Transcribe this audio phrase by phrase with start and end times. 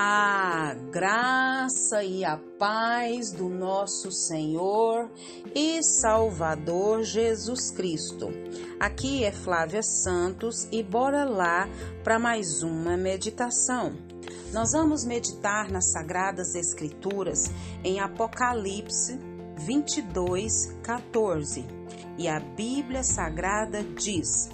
[0.00, 5.10] A graça e a paz do nosso Senhor
[5.52, 8.28] e Salvador Jesus Cristo.
[8.78, 11.68] Aqui é Flávia Santos e bora lá
[12.04, 13.92] para mais uma meditação.
[14.52, 17.50] Nós vamos meditar nas Sagradas Escrituras
[17.82, 19.18] em Apocalipse
[19.56, 21.66] 22, 14.
[22.16, 24.48] E a Bíblia Sagrada diz: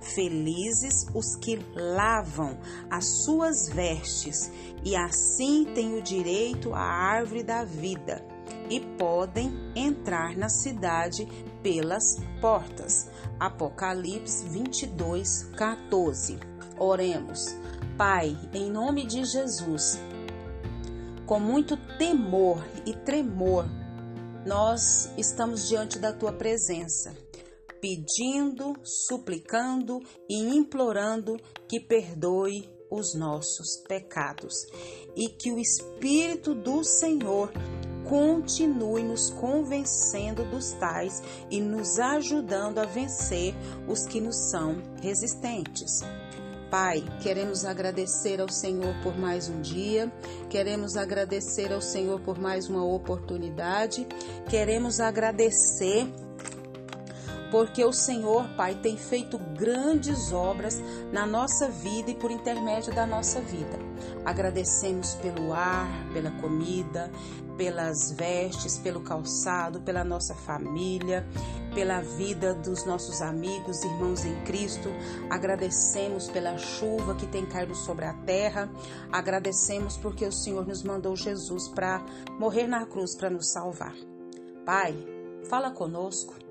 [0.00, 2.58] Felizes os que lavam
[2.90, 4.50] as suas vestes,
[4.84, 8.24] e assim têm o direito à árvore da vida,
[8.70, 11.26] e podem entrar na cidade
[11.62, 13.08] pelas portas.
[13.40, 16.38] Apocalipse 22, 14.
[16.78, 17.56] Oremos.
[17.96, 19.98] Pai, em nome de Jesus,
[21.24, 23.66] com muito temor e tremor,
[24.44, 27.25] nós estamos diante da tua presença
[27.86, 31.36] pedindo, suplicando e implorando
[31.68, 34.66] que perdoe os nossos pecados
[35.14, 37.52] e que o Espírito do Senhor
[38.08, 43.54] continue nos convencendo dos tais e nos ajudando a vencer
[43.86, 46.00] os que nos são resistentes.
[46.68, 50.12] Pai, queremos agradecer ao Senhor por mais um dia,
[50.50, 54.04] queremos agradecer ao Senhor por mais uma oportunidade,
[54.50, 56.25] queremos agradecer
[57.56, 60.78] porque o Senhor, Pai, tem feito grandes obras
[61.10, 63.78] na nossa vida e por intermédio da nossa vida.
[64.26, 67.10] Agradecemos pelo ar, pela comida,
[67.56, 71.26] pelas vestes, pelo calçado, pela nossa família,
[71.74, 74.90] pela vida dos nossos amigos, irmãos em Cristo.
[75.30, 78.70] Agradecemos pela chuva que tem caído sobre a terra.
[79.10, 82.04] Agradecemos porque o Senhor nos mandou Jesus para
[82.38, 83.94] morrer na cruz para nos salvar.
[84.66, 84.94] Pai,
[85.48, 86.44] fala conosco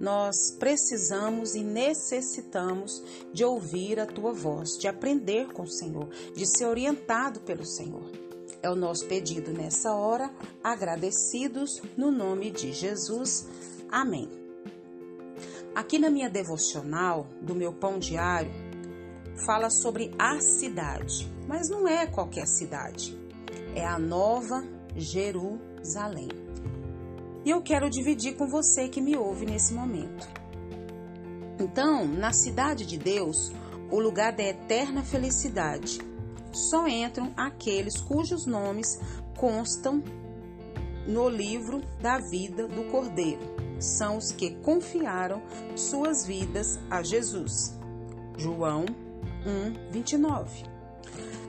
[0.00, 6.46] nós precisamos e necessitamos de ouvir a tua voz, de aprender com o Senhor, de
[6.46, 8.10] ser orientado pelo Senhor.
[8.62, 10.30] É o nosso pedido nessa hora,
[10.64, 13.46] agradecidos no nome de Jesus.
[13.90, 14.28] Amém.
[15.74, 18.50] Aqui na minha devocional do meu pão diário,
[19.46, 23.18] fala sobre a cidade, mas não é qualquer cidade,
[23.74, 24.62] é a Nova
[24.96, 26.49] Jerusalém.
[27.44, 30.28] E eu quero dividir com você que me ouve nesse momento.
[31.58, 33.52] Então, na cidade de Deus,
[33.90, 36.00] o lugar da eterna felicidade,
[36.52, 39.00] só entram aqueles cujos nomes
[39.36, 40.02] constam
[41.06, 43.40] no livro da vida do Cordeiro.
[43.78, 45.42] São os que confiaram
[45.74, 47.78] suas vidas a Jesus.
[48.36, 48.84] João
[49.46, 50.64] 1, 29.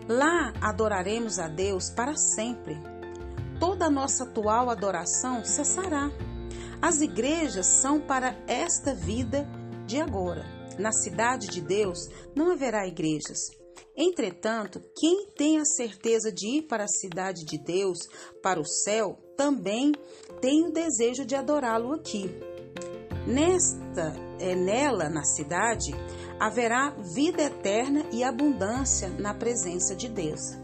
[0.08, 2.78] Lá adoraremos a Deus para sempre
[3.62, 6.10] toda a nossa atual adoração cessará.
[6.82, 9.48] As igrejas são para esta vida
[9.86, 10.44] de agora.
[10.80, 13.38] Na cidade de Deus não haverá igrejas.
[13.96, 18.00] Entretanto, quem tem a certeza de ir para a cidade de Deus,
[18.42, 19.92] para o céu, também
[20.42, 22.32] tem o desejo de adorá-lo aqui.
[23.28, 25.92] Nesta, é, nela, na cidade,
[26.40, 30.61] haverá vida eterna e abundância na presença de Deus.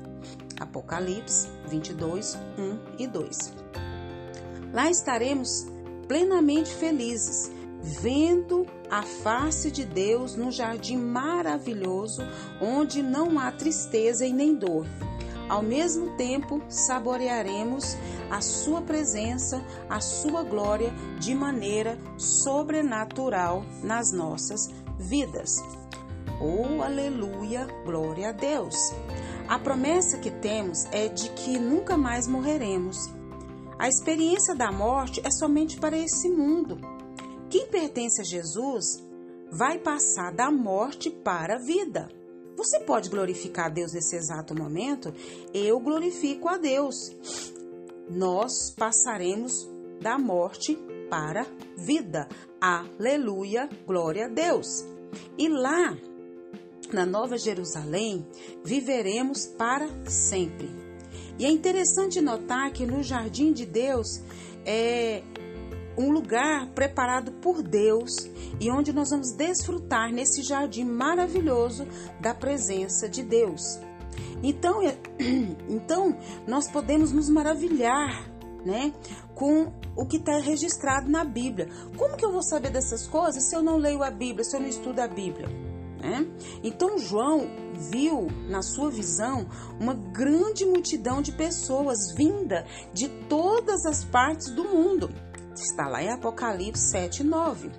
[0.59, 3.53] Apocalipse 22, 1 e 2.
[4.73, 5.65] Lá estaremos
[6.07, 7.51] plenamente felizes,
[7.81, 12.21] vendo a face de Deus num jardim maravilhoso,
[12.61, 14.85] onde não há tristeza e nem dor.
[15.49, 17.95] Ao mesmo tempo, saborearemos
[18.29, 24.69] a Sua presença, a Sua glória de maneira sobrenatural nas nossas
[24.99, 25.63] vidas.
[26.39, 28.75] Oh, aleluia, glória a Deus!
[29.47, 32.95] A promessa que temos é de que nunca mais morreremos.
[33.79, 36.77] A experiência da morte é somente para esse mundo.
[37.49, 39.03] Quem pertence a Jesus
[39.51, 42.07] vai passar da morte para a vida.
[42.55, 45.11] Você pode glorificar a Deus nesse exato momento?
[45.51, 46.95] Eu glorifico a Deus.
[48.07, 49.67] Nós passaremos
[49.99, 50.77] da morte
[51.09, 51.47] para a
[51.77, 52.27] vida.
[52.61, 54.85] Aleluia, glória a Deus.
[55.37, 55.97] E lá
[56.93, 58.25] na Nova Jerusalém,
[58.63, 60.69] viveremos para sempre.
[61.39, 64.21] E é interessante notar que no jardim de Deus
[64.65, 65.23] é
[65.97, 68.29] um lugar preparado por Deus
[68.59, 71.87] e onde nós vamos desfrutar nesse jardim maravilhoso
[72.19, 73.79] da presença de Deus.
[74.43, 74.97] Então, é,
[75.67, 76.17] então
[76.47, 78.31] nós podemos nos maravilhar,
[78.65, 78.93] né,
[79.33, 81.69] com o que está registrado na Bíblia.
[81.95, 84.59] Como que eu vou saber dessas coisas se eu não leio a Bíblia, se eu
[84.59, 85.47] não estudo a Bíblia?
[85.99, 86.27] Né?
[86.63, 89.47] Então João viu na sua visão
[89.79, 95.09] uma grande multidão de pessoas vinda de todas as partes do mundo.
[95.55, 97.71] Está lá em Apocalipse 7, 9.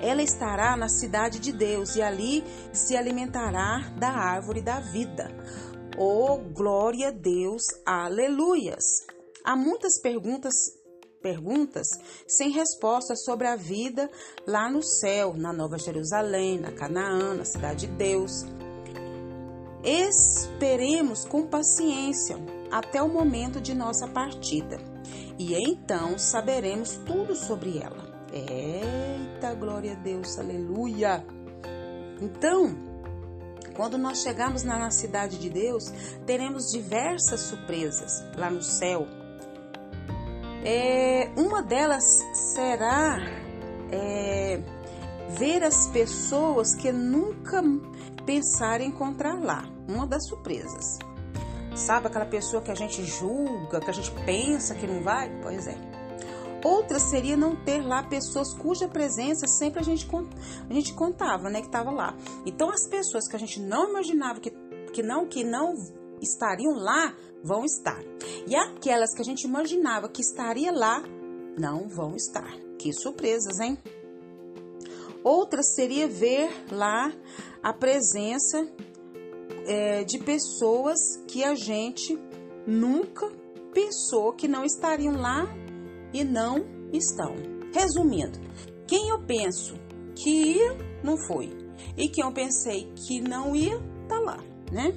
[0.00, 5.30] Ela estará na cidade de Deus e ali se alimentará da árvore da vida.
[5.96, 8.84] Oh, glória a Deus, aleluias!
[9.44, 10.54] Há muitas perguntas
[11.24, 11.88] perguntas
[12.28, 14.10] sem resposta sobre a vida
[14.46, 18.44] lá no céu, na Nova Jerusalém, na Canaã, na Cidade de Deus.
[19.82, 22.36] Esperemos com paciência
[22.70, 24.78] até o momento de nossa partida
[25.38, 28.04] e então saberemos tudo sobre ela.
[28.30, 31.24] Eita, glória a Deus, aleluia!
[32.20, 32.76] Então,
[33.74, 35.90] quando nós chegarmos na cidade de Deus,
[36.26, 39.23] teremos diversas surpresas lá no céu
[40.64, 43.18] é, uma delas será
[43.92, 44.60] é,
[45.30, 47.62] ver as pessoas que nunca
[48.24, 49.64] pensaram encontrar lá.
[49.86, 50.98] Uma das surpresas.
[51.76, 55.30] Sabe aquela pessoa que a gente julga, que a gente pensa que não vai?
[55.42, 55.76] Pois é.
[56.64, 60.08] Outra seria não ter lá pessoas cuja presença sempre a gente,
[60.70, 62.16] a gente contava, né, que estava lá.
[62.46, 64.50] Então as pessoas que a gente não imaginava que,
[64.94, 65.74] que não que não
[66.24, 68.02] estariam lá vão estar.
[68.46, 71.02] E aquelas que a gente imaginava que estaria lá,
[71.58, 72.50] não vão estar.
[72.78, 73.78] Que surpresas, hein?
[75.22, 77.12] Outra seria ver lá
[77.62, 78.66] a presença
[79.66, 80.98] é, de pessoas
[81.28, 82.18] que a gente
[82.66, 83.30] nunca
[83.72, 85.46] pensou que não estariam lá
[86.12, 87.34] e não estão.
[87.72, 88.38] Resumindo,
[88.86, 89.74] quem eu penso
[90.14, 91.50] que ia, não foi.
[91.96, 93.78] E quem eu pensei que não ia,
[94.08, 94.38] tá lá,
[94.70, 94.92] né?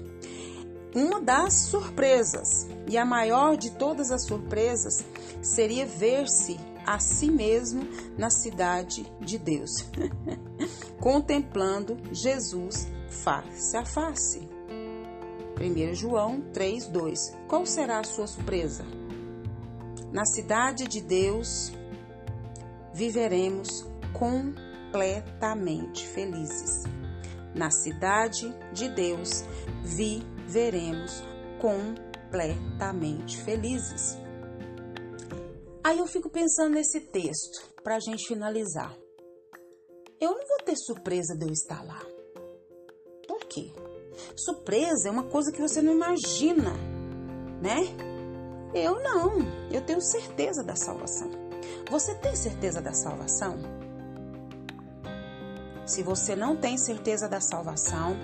[0.98, 5.06] Uma das surpresas, e a maior de todas as surpresas,
[5.44, 6.58] seria ver-se
[6.88, 9.86] a si mesmo na cidade de Deus,
[11.00, 14.50] contemplando Jesus face a face.
[15.62, 17.32] 1 João 3:2.
[17.48, 18.84] Qual será a sua surpresa?
[20.12, 21.72] Na cidade de Deus
[22.92, 26.86] viveremos completamente felizes.
[27.54, 29.46] Na cidade de Deus
[29.84, 31.24] viveremos veremos
[31.60, 34.18] completamente felizes.
[35.84, 38.96] Aí eu fico pensando nesse texto para a gente finalizar.
[40.20, 42.02] Eu não vou ter surpresa de eu estar lá.
[43.28, 43.72] Por quê?
[44.36, 46.74] Surpresa é uma coisa que você não imagina,
[47.62, 47.78] né?
[48.74, 49.38] Eu não.
[49.72, 51.30] Eu tenho certeza da salvação.
[51.90, 53.58] Você tem certeza da salvação?
[55.86, 58.18] Se você não tem certeza da salvação,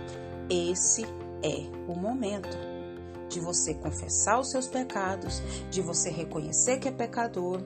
[0.50, 1.06] esse
[1.44, 2.74] é o momento
[3.34, 5.42] de você confessar os seus pecados,
[5.72, 7.62] de você reconhecer que é pecador,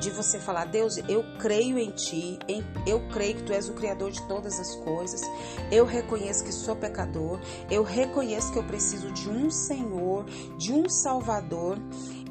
[0.00, 2.38] de você falar: Deus, eu creio em Ti,
[2.86, 5.20] eu creio que Tu és o Criador de todas as coisas,
[5.70, 7.38] eu reconheço que sou pecador,
[7.70, 10.24] eu reconheço que eu preciso de um Senhor,
[10.56, 11.78] de um Salvador,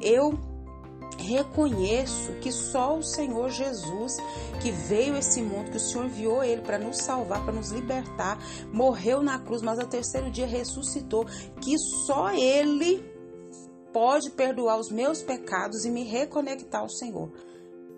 [0.00, 0.49] eu
[1.20, 4.16] reconheço que só o Senhor Jesus,
[4.62, 8.38] que veio esse mundo, que o Senhor enviou ele para nos salvar, para nos libertar,
[8.72, 11.26] morreu na cruz, mas ao terceiro dia ressuscitou,
[11.60, 13.04] que só ele
[13.92, 17.30] pode perdoar os meus pecados e me reconectar ao Senhor.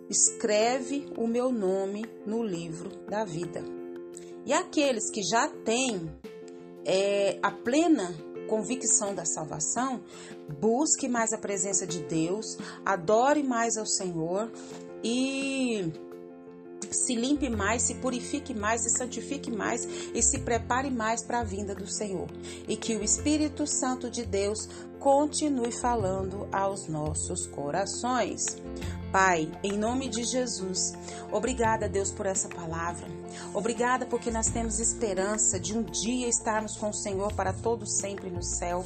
[0.09, 3.63] Escreve o meu nome no livro da vida.
[4.45, 6.11] E aqueles que já têm
[6.85, 8.13] é, a plena
[8.49, 10.03] convicção da salvação,
[10.61, 14.51] busque mais a presença de Deus, adore mais ao Senhor
[15.03, 15.93] e
[16.91, 21.45] se limpe mais, se purifique mais, se santifique mais e se prepare mais para a
[21.45, 22.29] vinda do Senhor.
[22.69, 24.69] E que o Espírito Santo de Deus
[25.03, 28.57] continue falando aos nossos corações.
[29.11, 30.95] Pai, em nome de Jesus,
[31.31, 33.07] obrigada, Deus, por essa palavra.
[33.53, 38.31] Obrigada porque nós temos esperança de um dia estarmos com o Senhor para todo sempre
[38.31, 38.85] no céu.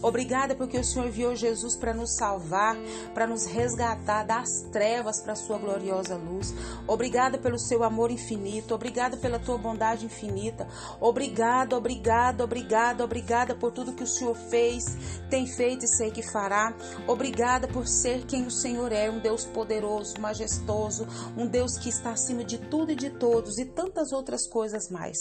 [0.00, 2.76] Obrigada porque o Senhor enviou Jesus para nos salvar,
[3.14, 6.54] para nos resgatar das trevas para a sua gloriosa luz.
[6.86, 8.74] Obrigada pelo seu amor infinito.
[8.74, 10.68] Obrigada pela tua bondade infinita.
[11.00, 14.96] Obrigada, obrigada, obrigada, obrigada por tudo que o Senhor fez,
[15.28, 16.72] tem feito e sei que fará.
[17.08, 21.04] Obrigada por ser quem o Senhor é, um Deus poderoso majestoso,
[21.36, 25.18] um Deus que está acima de tudo e de todos e tantas outras coisas mais.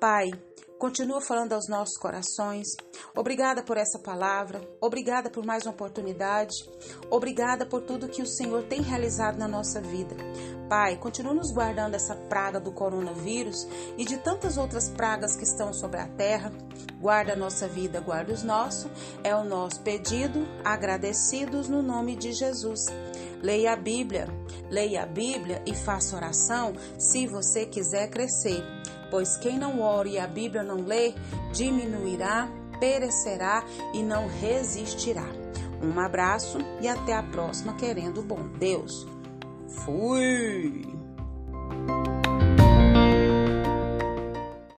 [0.00, 0.30] Pai,
[0.78, 2.68] Continua falando aos nossos corações.
[3.16, 4.60] Obrigada por essa palavra.
[4.78, 6.52] Obrigada por mais uma oportunidade.
[7.10, 10.14] Obrigada por tudo que o Senhor tem realizado na nossa vida.
[10.68, 13.66] Pai, continua nos guardando essa praga do coronavírus
[13.96, 16.52] e de tantas outras pragas que estão sobre a terra.
[17.00, 18.90] Guarda a nossa vida, guarda os nossos.
[19.24, 22.84] É o nosso pedido, agradecidos no nome de Jesus.
[23.42, 24.28] Leia a Bíblia,
[24.70, 28.62] leia a Bíblia e faça oração se você quiser crescer
[29.10, 31.14] pois quem não ora e a Bíblia não lê,
[31.52, 32.48] diminuirá,
[32.80, 35.26] perecerá e não resistirá.
[35.82, 39.06] Um abraço e até a próxima, querendo bom Deus.
[39.68, 40.95] Fui!